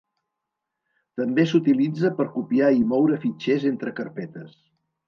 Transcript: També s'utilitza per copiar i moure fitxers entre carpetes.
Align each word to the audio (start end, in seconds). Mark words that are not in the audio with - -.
També 1.21 1.45
s'utilitza 1.51 2.13
per 2.21 2.27
copiar 2.39 2.73
i 2.81 2.85
moure 2.95 3.21
fitxers 3.29 3.71
entre 3.75 3.97
carpetes. 4.03 4.63